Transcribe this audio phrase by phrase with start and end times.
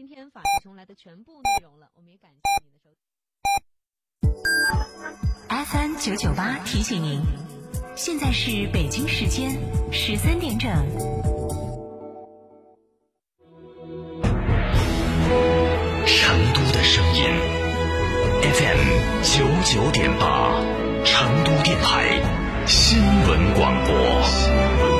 [0.00, 3.04] 今天法治熊来的全部内容了，我们也感谢您的收听。
[5.66, 7.20] FM 九九八提醒您，
[7.96, 9.60] 现在是北京时间
[9.92, 10.70] 十三点整。
[16.06, 17.24] 成都的声音
[18.54, 20.58] ，FM 九九点八，
[21.04, 22.22] 成都电台
[22.66, 22.98] 新
[23.28, 24.99] 闻广播。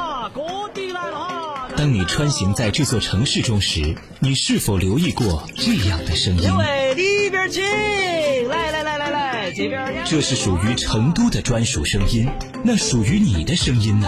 [1.81, 6.43] 当你穿行在这座城市中时，你是否留意过这样的声音？
[6.95, 7.63] 里边请，
[8.47, 9.83] 来来来来来，这边。
[10.05, 12.29] 这是属于成都的专属声音，
[12.63, 14.07] 那属于你的声音呢？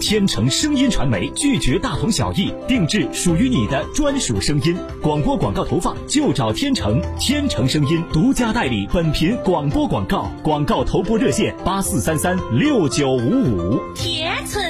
[0.00, 4.76] 天成声音传媒拒绝大同小异，定制属于你的专属声音。
[5.00, 13.80] 广播广告投放就找天成，天成声音独家代理本频广播广告，广告投播热线八四三三六九五五。
[13.94, 14.60] 天成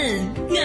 [0.50, 0.62] 硬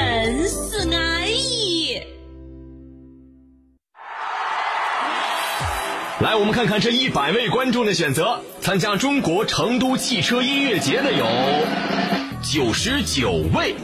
[6.32, 8.40] 来，我们看看这一百位观众的选择。
[8.62, 11.26] 参加中国成都汽车音乐节的有
[12.42, 13.76] 九十九位，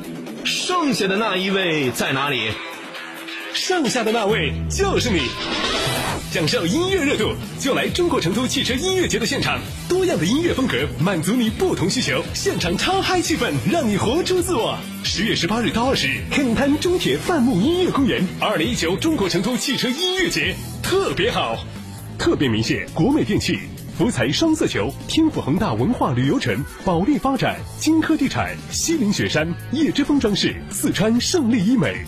[0.46, 2.52] 剩下的那一位在哪里？
[3.54, 5.24] 剩下的那位就是你。
[6.32, 9.60] 享受音乐热度，就来中国成都汽车音乐节的现场，
[9.90, 14.78] 多样的音乐风格满足你不同需求，现场超嗨气氛，让你活出自我。
[15.04, 21.58] 十月十八日到二十日，肯滩中铁范木音乐公园，二零一九中国成都汽车音乐节特别好。
[22.18, 23.58] 特别鸣谢国美电器、
[23.98, 32.04] 福彩双色球、天府恒大文化旅游城、保利发展、金科地产、西岭雪山、叶之峰装饰、四川胜利医美。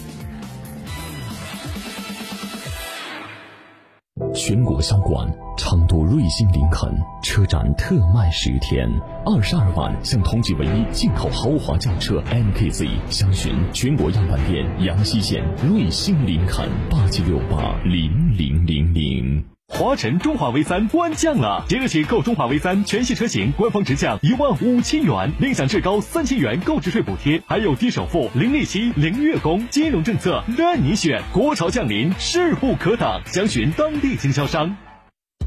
[4.33, 6.91] 全国销冠成都瑞星林肯
[7.23, 8.89] 车展特卖十天，
[9.25, 19.58] 二十二万向同级唯一进口豪华轿车 MKZ，相询全国样板店阳西县瑞星林肯八七六八零零零零。
[19.71, 31.21] 华晨中华 V 三官降了，即日起购中华 V 三全系车型，官方直降一万五千元，另享最高三千元购置税补贴，还有低首付、零利息、零月供，金融政策任你选。
[31.31, 34.75] 国潮降临，势不可挡，详询当地经销商。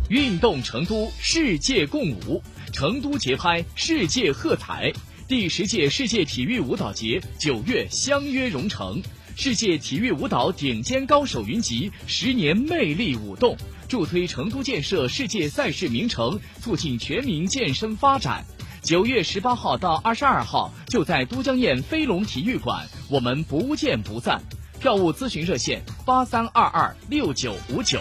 [0.08, 4.92] 运动成都，世界共舞，成都节拍，世界喝彩。
[5.26, 9.02] 第十届世界体育舞蹈节九月相约蓉城，
[9.36, 13.56] 世界体育舞蹈顶尖高手云集，十年魅力舞动。
[13.92, 18.42] 助推成都建设世界赛事名城，促进全民健身发展。
[18.80, 24.40] 九月十八号到二十二号，就在都江堰飞龙体育馆，我们不见不散。
[24.80, 28.00] 票务咨询热线：八三二二六九五九。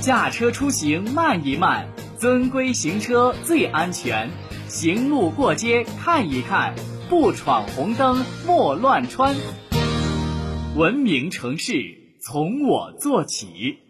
[0.00, 1.88] 驾车出行慢一慢，
[2.20, 4.30] 遵规行车最安全。
[4.68, 6.72] 行路过街看一看，
[7.08, 9.34] 不闯红灯莫乱穿。
[10.76, 11.72] 文明城市
[12.22, 13.80] 从我做起。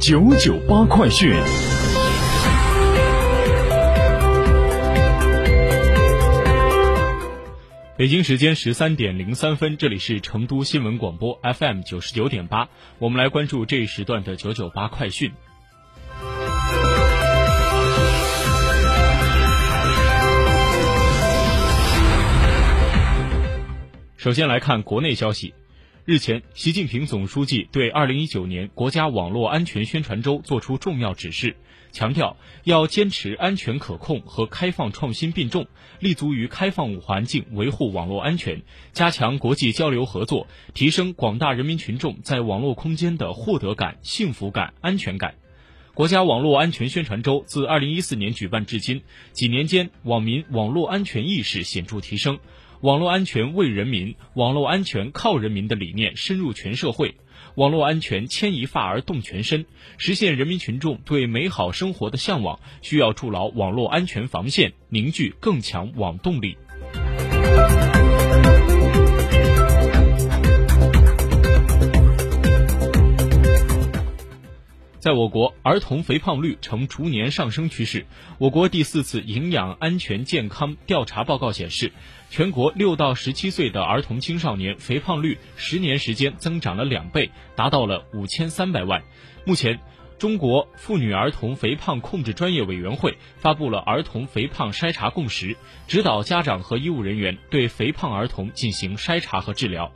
[0.00, 1.30] 九九八快讯。
[7.98, 15.32] 北京时间十三点零三分，这里是成都新闻广播 FM 九十九点八，我们来关注这一时段的九九八快讯。
[24.16, 25.52] 首先来看国内消息。
[26.06, 31.56] 日前，习近平总书记对二零一九年国家网络安全宣传周作出重要指示，
[31.92, 35.66] 强调要坚持安全可控和开放创新并重，
[35.98, 38.62] 立足于开放环境维护网络安全，
[38.92, 45.34] 加强国际交流合作，提升广大人民群众在网络空间的获得感、幸福感、安全感。
[45.92, 49.02] 国家网络安全宣传周自二零一四年举办至今，
[49.32, 52.38] 几年间，网民网络安全意识显著提升。
[52.80, 57.14] 网络安全为人民，网络安全靠人民的理念深入全社会，
[57.56, 59.66] 网络安全牵一发而动全身，
[59.98, 66.56] 实现人民群众对美好生活的向往，需要筑牢网络安全防线，凝聚更强网动力。
[75.00, 78.04] 在我国，儿童肥胖率呈逐年上升趋势。
[78.36, 81.90] 我国第四次营养安全健康调查报告显示，
[82.28, 89.02] 全国六到十七岁的儿童青少年肥胖率十年时间增长了两倍，达到了五千三百万。
[89.46, 89.80] 目前，
[90.18, 95.56] 中国妇女儿童肥胖控制专业委员会发布了儿童肥胖筛查共识，
[95.88, 99.90] 指导家长和医务人员对肥胖儿童进行筛查和治疗。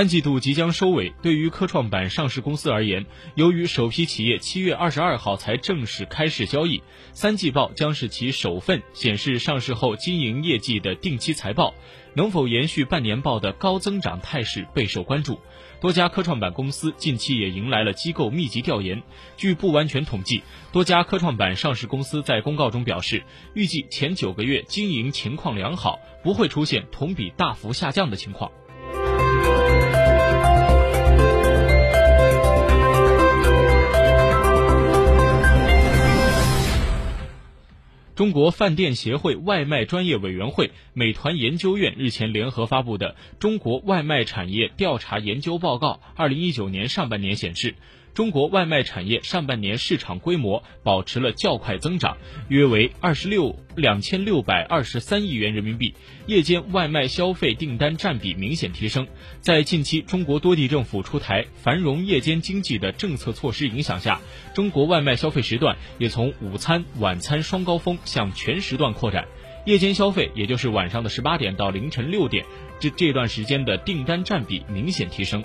[0.00, 3.04] 三季度即将收尾，对于科创板上市公司而言，
[3.34, 6.82] 由于首批企业七月二十二号才正式开市交易，
[7.12, 11.74] 三季报将是其首份显示上市后经营业绩的定期财报，
[12.14, 15.38] 能否延续半年报的高增长态势备受关注。
[15.82, 19.02] 多家科创板公司近期也迎来了机构密集调研。
[19.36, 20.42] 据不完全统计，
[20.72, 23.22] 多家科创板上市公司在公告中表示，
[23.52, 28.50] 预计前九个月经营情况良好，不会出现同比大幅下降的情况。
[38.20, 47.76] 中国饭店协会外卖专业委员会、美团研究院日前联合发布的《中国外卖产业调查研究报告（二零一九年上半年）》显示。
[48.20, 52.18] 中国外卖产业上半年市场规模保持了较快增长，
[52.48, 55.94] 约为二十六两千六百二十三亿元人民币。
[56.26, 59.08] 夜间外卖消费订单占比明显提升。
[59.40, 64.20] 在近期中国多地政府出台繁荣夜间经济的政策措施影响下，
[64.52, 69.26] 中国外卖消费时段也从午餐、晚餐双高峰向全时段扩展。
[69.64, 72.44] 夜间消费，也就是晚上的十八点到凌晨六点，
[72.80, 75.42] 这这段时间的订单占比明显提升。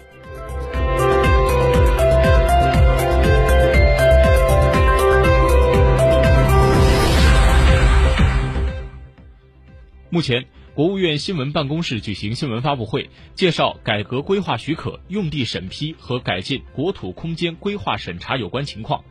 [10.16, 10.46] 目前，
[10.76, 19.04] 国务院新闻办公室举行新闻发布会，介绍改革规划许可、用地审批和改进国土空间规划审查有关情况。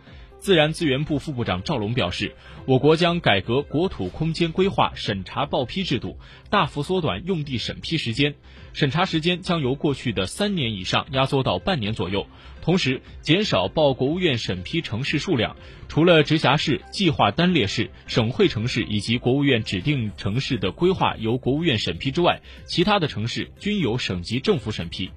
[0.44, 2.34] 自然资源部副部长赵龙表示，
[2.66, 6.18] 我国将改革国土空间规划审查报批制度，
[6.50, 8.34] 大幅缩短用地审批时间，
[8.74, 12.26] 审查时间将由过去的三年以上压缩到半年左右，
[12.60, 15.56] 同时减少报国务院审批城市数量。
[15.88, 25.10] 除了直辖市、计划单列市、省会城市以及国务院指定城市的规划由国务院审批之外，其他的城市均由省级政府审批。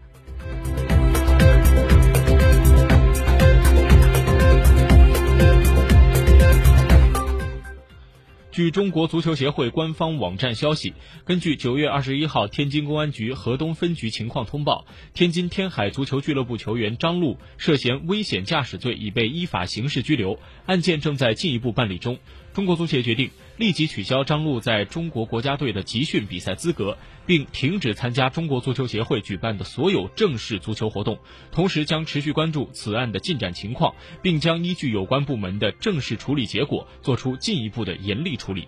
[8.57, 10.95] 据中国足球协会官方网站消息，
[11.25, 22.18] 根据九月二十一号天津公安局河东分局情况通报，天津天海足球俱乐部球员张璐涉嫌危险驾驶罪已被依法刑事拘留，案件正在进一步办理中。
[22.56, 31.18] 中国足协决定立即取消张璐在中国国家队的集训比赛资格，并停止参加中国足球协会举办的所有正式足球活动。
[31.51, 38.68] 同时，将持续关注此案的进展情况，并将依据有关部门的正式处理结果，作出进一步的严厉处理。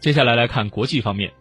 [0.00, 1.32] 接下来来看国际方面。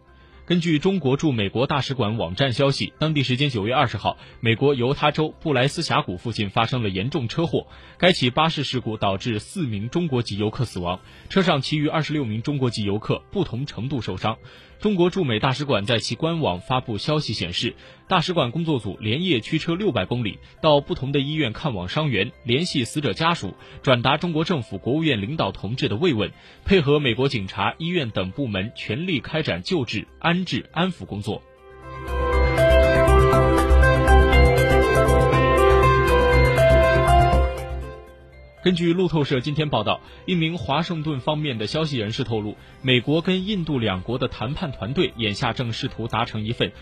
[0.48, 7.66] 根据中国驻美国大使馆网站消息，当地时间九月二十号，美国犹他州布莱斯峡谷附近发生了严重车祸。
[7.98, 11.00] 该起巴士事故导致四名中国籍游客死亡，
[11.30, 14.38] 车上其余二十六名中国籍游客不同程度受伤。
[14.78, 17.74] 中国驻美大使馆在其官网发布消息显示，
[18.08, 26.30] 大使馆工作组连夜驱车六百公里，到不同的医院看望伤员，联系死者家属，转达中国政府国务院领导同志的慰问，
[26.66, 31.42] 配合美国警察、医院等部门全力开展救治安、安置、安抚工作。
[38.62, 46.74] 根据路透社今天报道，一名华盛顿方面的消息人士透露，美国跟印度两国的谈判团队眼下正试图达成一份。